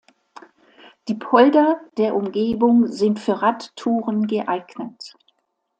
[1.07, 5.13] Die Polder der Umgebung sind für Radtouren geeignet.